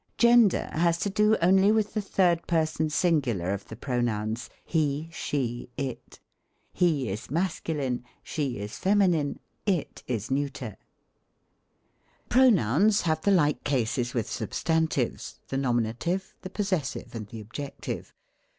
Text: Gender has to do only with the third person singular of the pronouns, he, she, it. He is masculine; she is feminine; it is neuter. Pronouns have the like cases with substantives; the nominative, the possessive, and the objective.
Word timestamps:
Gender 0.17 0.67
has 0.73 0.97
to 1.01 1.11
do 1.11 1.37
only 1.43 1.71
with 1.71 1.93
the 1.93 2.01
third 2.01 2.47
person 2.47 2.89
singular 2.89 3.51
of 3.51 3.67
the 3.67 3.75
pronouns, 3.75 4.49
he, 4.65 5.09
she, 5.11 5.69
it. 5.77 6.19
He 6.73 7.07
is 7.07 7.29
masculine; 7.29 8.03
she 8.23 8.57
is 8.57 8.79
feminine; 8.79 9.39
it 9.67 10.01
is 10.07 10.31
neuter. 10.31 10.77
Pronouns 12.29 13.01
have 13.01 13.21
the 13.21 13.29
like 13.29 13.63
cases 13.63 14.15
with 14.15 14.27
substantives; 14.27 15.39
the 15.49 15.57
nominative, 15.57 16.33
the 16.41 16.49
possessive, 16.49 17.13
and 17.13 17.27
the 17.27 17.39
objective. 17.39 18.11